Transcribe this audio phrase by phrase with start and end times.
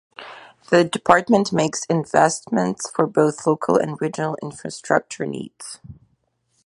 [0.71, 5.79] The department makes investments for both local and regional infrastructure needs.